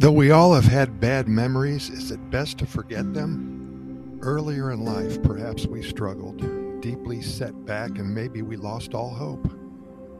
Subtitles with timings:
[0.00, 4.18] Though we all have had bad memories, is it best to forget them?
[4.22, 6.38] Earlier in life, perhaps we struggled,
[6.80, 9.52] deeply set back, and maybe we lost all hope.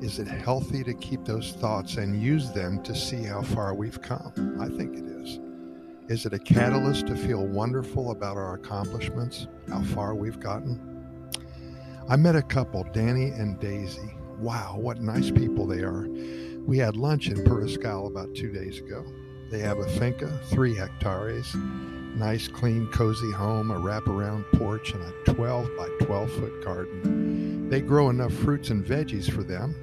[0.00, 4.02] Is it healthy to keep those thoughts and use them to see how far we've
[4.02, 4.56] come?
[4.60, 5.38] I think it is.
[6.08, 11.06] Is it a catalyst to feel wonderful about our accomplishments, how far we've gotten?
[12.08, 14.12] I met a couple, Danny and Daisy.
[14.40, 16.08] Wow, what nice people they are.
[16.66, 19.04] We had lunch in Puriscal about two days ago.
[19.50, 25.32] They have a finca, three hectares, nice, clean, cozy home, a wraparound porch, and a
[25.32, 27.70] 12 by 12 foot garden.
[27.70, 29.74] They grow enough fruits and veggies for them.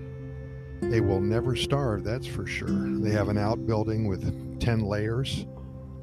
[0.82, 2.70] They will never starve, that's for sure.
[2.70, 5.48] They have an outbuilding with 10 layers.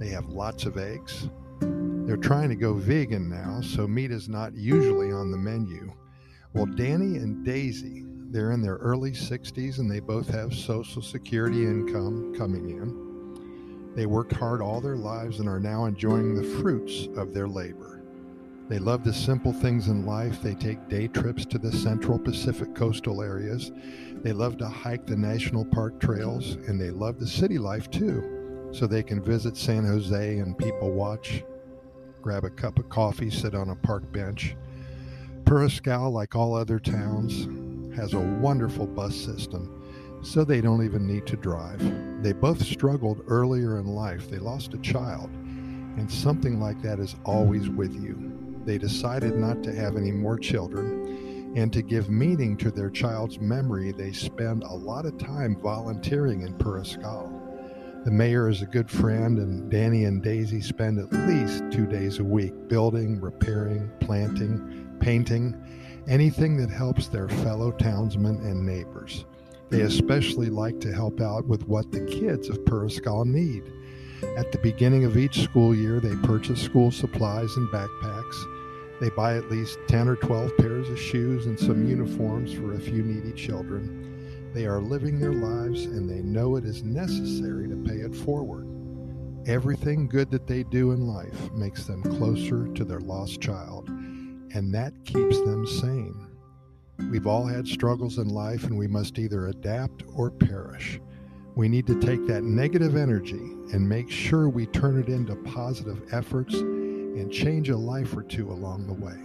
[0.00, 1.28] They have lots of eggs.
[1.60, 5.92] They're trying to go vegan now, so meat is not usually on the menu.
[6.52, 11.62] Well, Danny and Daisy, they're in their early 60s and they both have Social Security
[11.62, 13.11] income coming in.
[13.94, 18.00] They worked hard all their lives and are now enjoying the fruits of their labor.
[18.68, 20.40] They love the simple things in life.
[20.40, 23.70] They take day trips to the central Pacific coastal areas.
[24.22, 28.70] They love to hike the national park trails, and they love the city life too.
[28.72, 31.44] So they can visit San Jose and people watch,
[32.22, 34.56] grab a cup of coffee, sit on a park bench.
[35.44, 37.46] Puriscal, like all other towns,
[37.94, 39.81] has a wonderful bus system
[40.22, 41.80] so they don't even need to drive.
[42.22, 44.30] They both struggled earlier in life.
[44.30, 48.32] They lost a child, and something like that is always with you.
[48.64, 53.40] They decided not to have any more children, and to give meaning to their child's
[53.40, 57.40] memory, they spend a lot of time volunteering in Puriscal.
[58.04, 62.20] The mayor is a good friend, and Danny and Daisy spend at least two days
[62.20, 65.60] a week building, repairing, planting, painting,
[66.08, 69.24] anything that helps their fellow townsmen and neighbors.
[69.72, 73.62] They especially like to help out with what the kids of Puriscal need.
[74.36, 79.00] At the beginning of each school year, they purchase school supplies and backpacks.
[79.00, 82.80] They buy at least 10 or 12 pairs of shoes and some uniforms for a
[82.80, 84.50] few needy children.
[84.52, 88.66] They are living their lives and they know it is necessary to pay it forward.
[89.46, 94.74] Everything good that they do in life makes them closer to their lost child, and
[94.74, 96.28] that keeps them sane.
[97.12, 100.98] We've all had struggles in life, and we must either adapt or perish.
[101.54, 103.34] We need to take that negative energy
[103.74, 108.50] and make sure we turn it into positive efforts and change a life or two
[108.50, 109.18] along the way.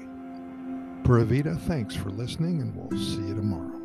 [1.05, 3.79] Pura Vida, thanks for listening, and we'll see you tomorrow.